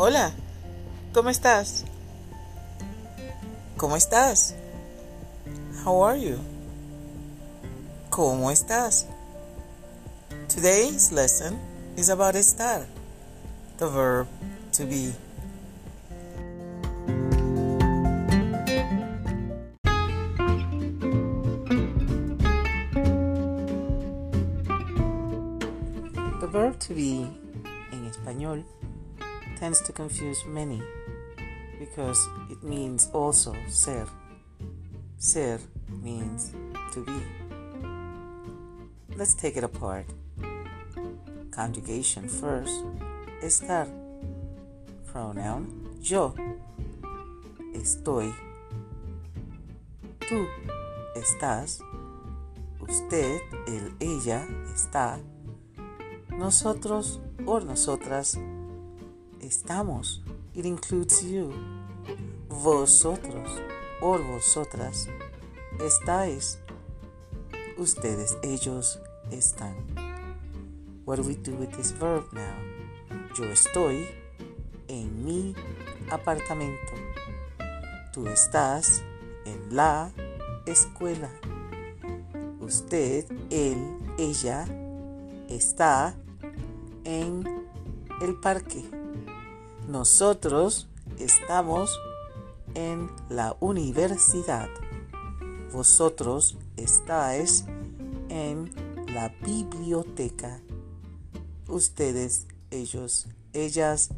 [0.00, 0.30] Hola,
[1.12, 1.84] ¿cómo estás?
[3.76, 4.54] ¿Cómo estás?
[5.84, 6.38] How are you?
[8.08, 9.06] ¿Cómo estás?
[10.46, 11.58] Today's lesson
[11.96, 12.86] is about estar,
[13.78, 14.28] the verb
[14.70, 15.12] to be.
[26.40, 27.26] The verb to be
[27.90, 28.64] en español
[29.58, 30.80] tends to confuse many
[31.80, 34.06] because it means also ser.
[35.18, 35.58] Ser
[36.02, 36.52] means
[36.92, 37.20] to be.
[39.16, 40.06] Let's take it apart.
[41.50, 42.84] Conjugation first.
[43.42, 43.88] Estar.
[45.06, 46.34] Pronoun yo.
[47.74, 48.32] Estoy.
[50.28, 50.46] Tú
[51.16, 51.80] estás.
[52.80, 55.18] Usted, él, ella está.
[56.30, 58.38] Nosotros o nosotras
[59.48, 60.22] estamos.
[60.54, 61.50] It includes you.
[62.48, 63.48] Vosotros
[64.02, 65.08] o vosotras
[65.80, 66.58] estáis.
[67.78, 69.74] Ustedes, ellos están.
[71.06, 72.56] What do we do with this verb now?
[73.34, 74.06] Yo estoy
[74.88, 75.54] en mi
[76.10, 76.92] apartamento.
[78.12, 79.02] Tú estás
[79.46, 80.12] en la
[80.66, 81.30] escuela.
[82.60, 83.78] Usted, él,
[84.18, 84.66] ella
[85.48, 86.14] está
[87.04, 87.44] en
[88.20, 88.97] el parque.
[89.88, 90.86] Nosotros
[91.18, 91.98] estamos
[92.74, 94.68] en la universidad.
[95.72, 97.64] Vosotros estáis
[98.28, 98.70] en
[99.14, 100.60] la biblioteca.
[101.68, 104.10] Ustedes, ellos, ellas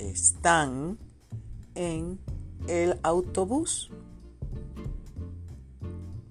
[0.00, 0.98] están
[1.76, 2.18] en
[2.66, 3.92] el autobús.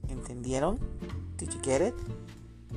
[0.10, 0.80] ¿Entendieron?
[1.38, 1.96] Did you get it?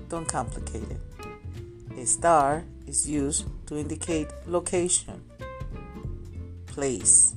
[0.09, 1.99] Don't complicate it.
[1.99, 5.28] Estar is used to indicate location,
[6.79, 7.35] place,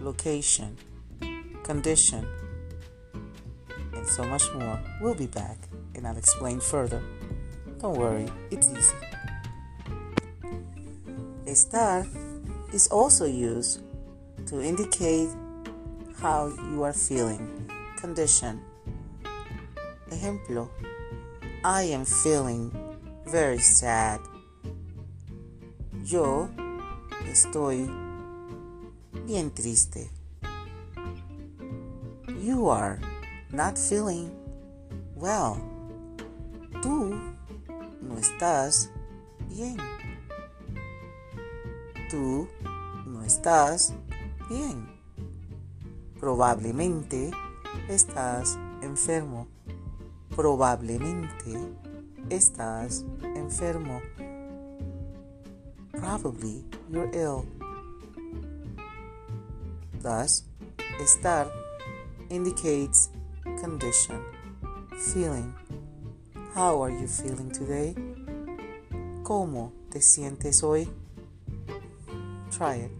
[0.00, 0.76] location,
[1.62, 2.26] condition,
[3.94, 4.82] and so much more.
[5.00, 5.56] We'll be back
[5.94, 7.00] and I'll explain further.
[7.78, 8.96] Don't worry, it's easy.
[11.46, 12.04] Estar
[12.74, 13.80] is also used
[14.46, 15.28] to indicate
[16.20, 18.60] how you are feeling, condition.
[20.10, 20.68] Ejemplo,
[21.64, 22.74] I am feeling
[23.24, 24.18] very sad.
[26.02, 26.50] Yo
[27.30, 27.88] estoy
[29.26, 30.10] bien triste.
[32.42, 32.98] You are
[33.50, 34.30] not feeling
[35.14, 35.56] well.
[36.82, 37.14] Tú
[38.00, 38.90] no estás
[39.48, 39.76] bien.
[42.10, 42.48] Tú
[43.06, 43.92] no estás
[44.48, 44.88] bien.
[46.18, 47.30] Probablemente
[47.88, 49.46] estás enfermo.
[50.34, 51.58] Probablemente
[52.30, 54.00] estás enfermo.
[56.00, 57.46] Probably you're ill.
[60.00, 60.44] Thus,
[61.00, 61.50] estar
[62.30, 63.10] indicates
[63.60, 64.22] condition,
[65.12, 65.54] feeling.
[66.54, 67.94] How are you feeling today?
[69.22, 70.88] ¿Cómo te sientes hoy?
[72.50, 72.90] Try it.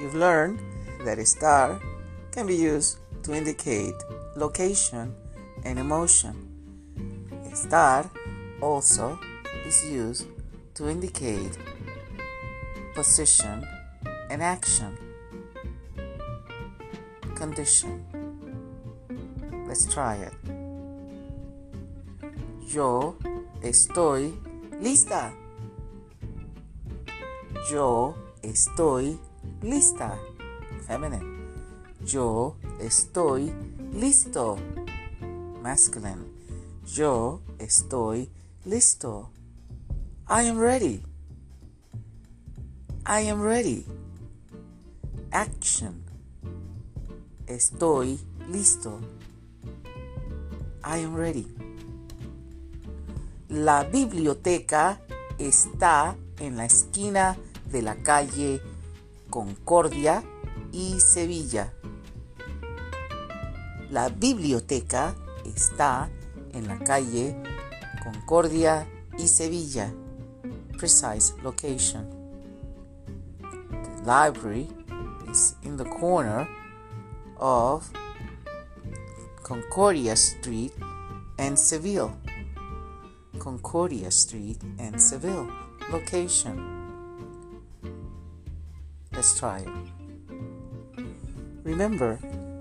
[0.00, 0.60] You've learned
[1.04, 1.80] that estar
[2.32, 3.94] can be used to indicate
[4.36, 5.14] location
[5.64, 6.34] and emotion.
[7.52, 8.08] Estar
[8.60, 9.18] also
[9.66, 10.26] is used
[10.74, 11.58] to indicate
[12.94, 13.66] position
[14.30, 14.96] and action.
[17.34, 18.04] Condition.
[19.66, 20.32] Let's try it.
[22.66, 23.16] Yo
[23.62, 24.34] estoy
[24.80, 25.32] lista.
[27.70, 29.18] Yo estoy
[29.62, 30.18] lista.
[30.86, 31.24] Feminine.
[32.04, 33.52] Yo estoy
[33.92, 34.58] listo.
[35.62, 36.24] Masculine.
[36.84, 38.28] Yo estoy
[38.64, 39.30] listo.
[40.32, 41.02] I am ready.
[43.04, 43.84] I am ready.
[45.32, 46.04] Action.
[47.48, 48.16] Estoy
[48.48, 49.00] listo.
[50.84, 51.48] I am ready.
[53.48, 55.00] La biblioteca
[55.36, 57.36] está en la esquina
[57.68, 58.62] de la calle
[59.30, 60.22] Concordia
[60.70, 61.72] y Sevilla.
[63.90, 66.08] La biblioteca está
[66.52, 67.34] en la calle
[68.04, 68.86] Concordia
[69.18, 69.92] y Sevilla.
[70.80, 72.08] Precise location.
[73.38, 74.66] The library
[75.28, 76.48] is in the corner
[77.36, 77.90] of
[79.42, 80.72] Concordia Street
[81.38, 82.16] and Seville.
[83.38, 85.52] Concordia Street and Seville.
[85.92, 86.56] Location.
[89.12, 89.68] Let's try it.
[91.62, 92.18] Remember,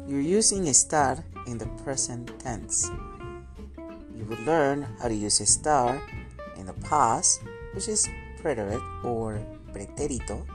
[0.09, 2.91] you're using estar in the present tense.
[4.13, 6.01] You will learn how to use estar
[6.57, 7.39] in the past,
[7.79, 8.09] which is
[8.41, 9.39] preterite or
[9.71, 10.45] pretérito.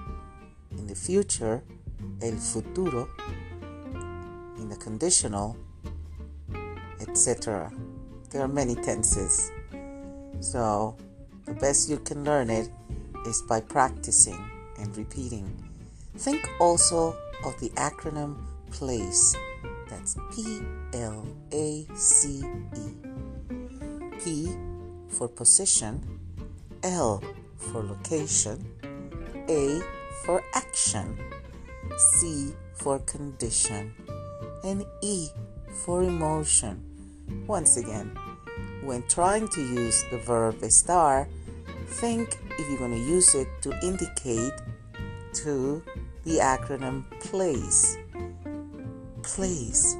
[0.72, 1.62] In the future,
[2.20, 3.08] el futuro.
[4.58, 5.56] In the conditional,
[7.00, 7.72] etc.
[8.28, 9.50] There are many tenses.
[10.40, 10.98] So,
[11.46, 12.68] the best you can learn it
[13.24, 14.38] is by practicing
[14.78, 15.48] and repeating.
[16.18, 18.36] Think also of the acronym
[18.70, 19.34] PLACE.
[19.88, 20.60] That's P
[20.92, 22.44] L A C
[22.76, 22.92] E.
[24.22, 24.54] P
[25.08, 26.23] for position,
[26.84, 27.22] L
[27.56, 28.64] for location,
[29.48, 29.80] A
[30.24, 31.18] for action,
[31.98, 33.94] C for condition,
[34.62, 35.28] and E
[35.84, 36.84] for emotion.
[37.46, 38.16] Once again,
[38.82, 41.26] when trying to use the verb estar,
[41.86, 44.52] think if you're going to use it to indicate
[45.32, 45.82] to
[46.24, 47.96] the acronym place.
[49.22, 49.96] Place,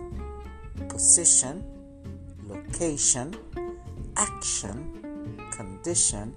[0.88, 1.64] position,
[2.46, 3.34] location,
[4.16, 5.02] action,
[5.50, 6.34] condition,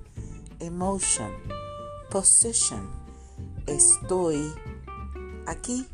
[0.60, 1.32] emotion,
[2.10, 2.90] position.
[3.66, 4.54] Estoy
[5.46, 5.88] aquí,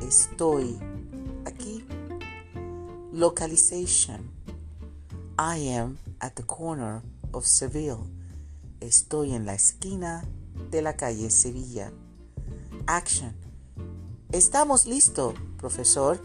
[0.00, 0.78] estoy
[1.44, 1.84] aquí.
[3.12, 4.30] Localization.
[5.38, 7.02] I am at the corner
[7.32, 8.06] of Seville.
[8.80, 10.24] Estoy en la esquina
[10.70, 11.92] de la calle Sevilla.
[12.86, 13.34] Action.
[14.32, 16.20] Estamos listos, profesor.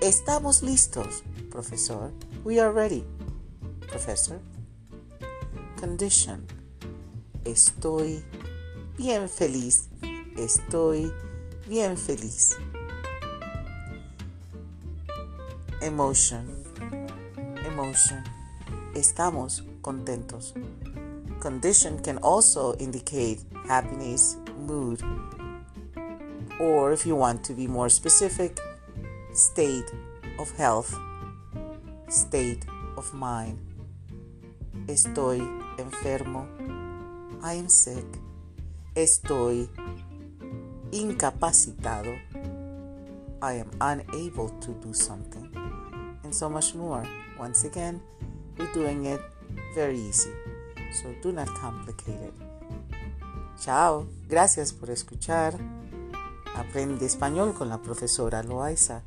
[0.00, 2.12] Estamos listos, profesor.
[2.44, 3.04] We are ready,
[3.88, 4.40] professor.
[5.78, 6.46] Condition.
[7.44, 8.24] Estoy
[8.96, 9.88] bien feliz.
[10.36, 11.12] Estoy
[11.68, 12.56] bien feliz.
[15.82, 16.46] Emotion.
[17.66, 18.24] Emotion.
[18.94, 20.54] Estamos contentos.
[21.40, 25.02] Condition can also indicate happiness, mood,
[26.58, 28.58] or if you want to be more specific,
[29.34, 29.92] state
[30.38, 30.94] of health,
[32.08, 32.64] state
[32.96, 33.58] of mind.
[34.86, 35.40] Estoy
[35.76, 36.46] enfermo.
[37.44, 38.06] I am sick.
[38.94, 39.68] Estoy
[40.92, 42.16] incapacitado.
[43.42, 45.50] I am unable to do something.
[46.24, 47.06] And so much more.
[47.38, 48.00] Once again,
[48.56, 49.20] we're doing it
[49.74, 50.32] very easy.
[51.02, 52.34] So do not complicate it.
[53.60, 54.06] Chao.
[54.26, 55.52] Gracias por escuchar.
[56.56, 59.02] Aprende español con la profesora Loaiza.